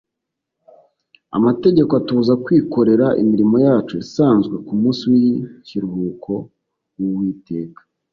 Amategeko 1.37 1.91
atubuza 1.99 2.33
kwikorera 2.43 3.07
imirimo 3.23 3.55
yacu 3.65 3.93
isanzwe 4.03 4.55
ku 4.65 4.73
munsi 4.79 5.03
w’ikiruhuko 5.11 6.31
w’Uwiteka; 6.97 7.81